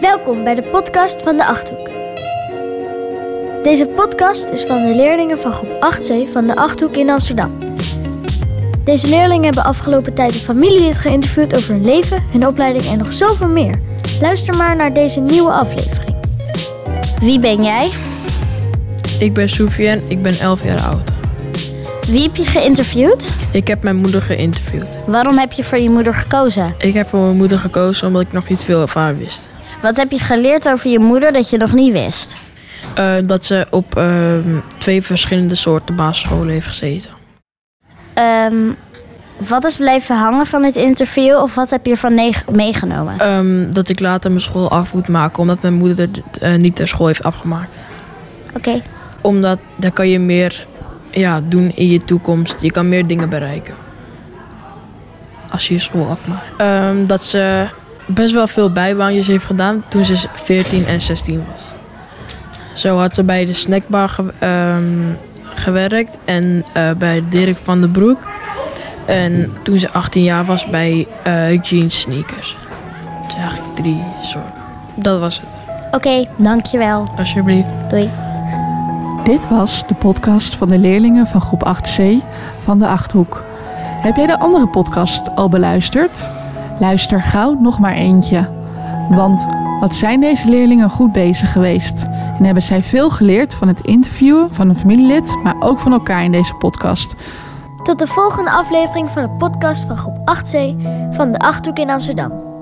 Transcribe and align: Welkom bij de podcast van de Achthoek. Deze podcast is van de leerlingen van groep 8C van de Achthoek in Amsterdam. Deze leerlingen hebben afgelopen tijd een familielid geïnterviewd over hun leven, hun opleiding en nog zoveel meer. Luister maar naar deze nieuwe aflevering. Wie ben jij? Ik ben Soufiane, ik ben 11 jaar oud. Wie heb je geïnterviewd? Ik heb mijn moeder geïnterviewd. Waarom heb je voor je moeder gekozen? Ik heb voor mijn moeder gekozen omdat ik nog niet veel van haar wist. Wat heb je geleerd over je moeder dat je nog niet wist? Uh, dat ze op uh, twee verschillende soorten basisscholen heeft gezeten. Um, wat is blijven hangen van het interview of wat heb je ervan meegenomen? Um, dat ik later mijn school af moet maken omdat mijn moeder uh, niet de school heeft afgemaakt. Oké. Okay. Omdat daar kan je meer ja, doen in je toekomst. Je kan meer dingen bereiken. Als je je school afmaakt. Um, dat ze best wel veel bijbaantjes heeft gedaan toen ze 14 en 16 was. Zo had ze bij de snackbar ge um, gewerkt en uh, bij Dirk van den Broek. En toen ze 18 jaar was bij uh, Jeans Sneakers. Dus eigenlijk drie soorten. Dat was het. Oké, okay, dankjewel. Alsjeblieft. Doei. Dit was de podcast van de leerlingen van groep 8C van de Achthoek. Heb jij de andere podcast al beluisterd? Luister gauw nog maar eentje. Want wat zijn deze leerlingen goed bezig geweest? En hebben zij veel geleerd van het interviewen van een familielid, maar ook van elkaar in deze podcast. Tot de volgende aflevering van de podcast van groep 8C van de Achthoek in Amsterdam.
Welkom 0.00 0.44
bij 0.44 0.54
de 0.54 0.62
podcast 0.62 1.22
van 1.22 1.36
de 1.36 1.46
Achthoek. 1.46 1.90
Deze 3.62 3.86
podcast 3.86 4.48
is 4.48 4.64
van 4.64 4.82
de 4.82 4.94
leerlingen 4.94 5.38
van 5.38 5.52
groep 5.52 5.94
8C 5.94 6.32
van 6.32 6.46
de 6.46 6.56
Achthoek 6.56 6.96
in 6.96 7.10
Amsterdam. 7.10 7.50
Deze 8.84 9.08
leerlingen 9.08 9.44
hebben 9.44 9.64
afgelopen 9.64 10.14
tijd 10.14 10.34
een 10.34 10.40
familielid 10.40 10.98
geïnterviewd 10.98 11.54
over 11.54 11.74
hun 11.74 11.84
leven, 11.84 12.22
hun 12.32 12.46
opleiding 12.46 12.86
en 12.86 12.98
nog 12.98 13.12
zoveel 13.12 13.48
meer. 13.48 13.80
Luister 14.20 14.56
maar 14.56 14.76
naar 14.76 14.92
deze 14.92 15.20
nieuwe 15.20 15.50
aflevering. 15.50 16.16
Wie 17.20 17.40
ben 17.40 17.64
jij? 17.64 17.90
Ik 19.18 19.32
ben 19.32 19.48
Soufiane, 19.48 20.00
ik 20.08 20.22
ben 20.22 20.38
11 20.38 20.64
jaar 20.64 20.80
oud. 20.80 21.10
Wie 22.06 22.22
heb 22.22 22.36
je 22.36 22.44
geïnterviewd? 22.44 23.34
Ik 23.52 23.68
heb 23.68 23.82
mijn 23.82 23.96
moeder 23.96 24.22
geïnterviewd. 24.22 25.06
Waarom 25.06 25.38
heb 25.38 25.52
je 25.52 25.64
voor 25.64 25.78
je 25.78 25.90
moeder 25.90 26.14
gekozen? 26.14 26.74
Ik 26.78 26.94
heb 26.94 27.08
voor 27.08 27.20
mijn 27.20 27.36
moeder 27.36 27.58
gekozen 27.58 28.06
omdat 28.06 28.22
ik 28.22 28.32
nog 28.32 28.48
niet 28.48 28.64
veel 28.64 28.86
van 28.86 29.02
haar 29.02 29.18
wist. 29.18 29.48
Wat 29.82 29.96
heb 29.96 30.10
je 30.10 30.18
geleerd 30.18 30.68
over 30.68 30.90
je 30.90 30.98
moeder 30.98 31.32
dat 31.32 31.50
je 31.50 31.56
nog 31.56 31.72
niet 31.72 31.92
wist? 31.92 32.36
Uh, 32.98 33.14
dat 33.24 33.44
ze 33.44 33.66
op 33.70 33.98
uh, 33.98 34.34
twee 34.78 35.02
verschillende 35.02 35.54
soorten 35.54 35.96
basisscholen 35.96 36.48
heeft 36.48 36.66
gezeten. 36.66 37.10
Um, 38.18 38.76
wat 39.36 39.64
is 39.64 39.76
blijven 39.76 40.16
hangen 40.16 40.46
van 40.46 40.62
het 40.64 40.76
interview 40.76 41.36
of 41.36 41.54
wat 41.54 41.70
heb 41.70 41.86
je 41.86 41.90
ervan 41.90 42.34
meegenomen? 42.52 43.28
Um, 43.28 43.74
dat 43.74 43.88
ik 43.88 44.00
later 44.00 44.30
mijn 44.30 44.42
school 44.42 44.70
af 44.70 44.94
moet 44.94 45.08
maken 45.08 45.38
omdat 45.38 45.62
mijn 45.62 45.74
moeder 45.74 46.08
uh, 46.42 46.54
niet 46.54 46.76
de 46.76 46.86
school 46.86 47.06
heeft 47.06 47.24
afgemaakt. 47.24 47.72
Oké. 48.48 48.56
Okay. 48.56 48.82
Omdat 49.20 49.58
daar 49.76 49.92
kan 49.92 50.08
je 50.08 50.18
meer 50.18 50.66
ja, 51.10 51.40
doen 51.44 51.72
in 51.74 51.88
je 51.88 52.04
toekomst. 52.04 52.60
Je 52.60 52.70
kan 52.70 52.88
meer 52.88 53.06
dingen 53.06 53.28
bereiken. 53.28 53.74
Als 55.50 55.68
je 55.68 55.74
je 55.74 55.80
school 55.80 56.08
afmaakt. 56.08 56.60
Um, 56.60 57.06
dat 57.06 57.24
ze 57.24 57.68
best 58.06 58.32
wel 58.32 58.46
veel 58.46 58.72
bijbaantjes 58.72 59.26
heeft 59.26 59.44
gedaan 59.44 59.84
toen 59.88 60.04
ze 60.04 60.28
14 60.34 60.86
en 60.86 61.00
16 61.00 61.44
was. 61.50 61.74
Zo 62.74 62.98
had 62.98 63.14
ze 63.14 63.24
bij 63.24 63.44
de 63.44 63.52
snackbar 63.52 64.08
ge 64.08 64.46
um, 64.46 65.18
gewerkt 65.42 66.18
en 66.24 66.64
uh, 66.76 66.90
bij 66.98 67.22
Dirk 67.28 67.56
van 67.62 67.80
den 67.80 67.90
Broek. 67.90 68.18
En 69.04 69.52
toen 69.62 69.78
ze 69.78 69.92
18 69.92 70.22
jaar 70.22 70.44
was 70.44 70.66
bij 70.66 71.06
uh, 71.26 71.62
Jeans 71.62 72.00
Sneakers. 72.00 72.56
Dus 73.24 73.34
eigenlijk 73.34 73.74
drie 73.76 74.02
soorten. 74.22 74.62
Dat 74.94 75.20
was 75.20 75.36
het. 75.36 75.46
Oké, 75.86 75.96
okay, 75.96 76.28
dankjewel. 76.36 77.08
Alsjeblieft. 77.16 77.90
Doei. 77.90 78.10
Dit 79.24 79.48
was 79.48 79.86
de 79.86 79.94
podcast 79.94 80.56
van 80.56 80.68
de 80.68 80.78
leerlingen 80.78 81.26
van 81.26 81.40
groep 81.40 81.76
8C 81.76 82.02
van 82.58 82.78
de 82.78 82.86
Achthoek. 82.86 83.44
Heb 84.00 84.16
jij 84.16 84.26
de 84.26 84.38
andere 84.38 84.68
podcast 84.68 85.34
al 85.34 85.48
beluisterd? 85.48 86.30
Luister 86.78 87.22
gauw 87.22 87.56
nog 87.60 87.78
maar 87.78 87.94
eentje. 87.94 88.48
Want 89.10 89.46
wat 89.80 89.94
zijn 89.94 90.20
deze 90.20 90.48
leerlingen 90.48 90.90
goed 90.90 91.12
bezig 91.12 91.52
geweest? 91.52 92.02
En 92.38 92.44
hebben 92.44 92.62
zij 92.62 92.82
veel 92.82 93.10
geleerd 93.10 93.54
van 93.54 93.68
het 93.68 93.80
interviewen 93.80 94.54
van 94.54 94.68
een 94.68 94.76
familielid, 94.76 95.36
maar 95.42 95.56
ook 95.58 95.80
van 95.80 95.92
elkaar 95.92 96.24
in 96.24 96.32
deze 96.32 96.54
podcast. 96.54 97.14
Tot 97.82 97.98
de 97.98 98.06
volgende 98.06 98.50
aflevering 98.50 99.08
van 99.08 99.22
de 99.22 99.30
podcast 99.30 99.84
van 99.84 99.96
groep 99.96 100.18
8C 100.18 100.54
van 101.10 101.32
de 101.32 101.38
Achthoek 101.38 101.78
in 101.78 101.90
Amsterdam. 101.90 102.55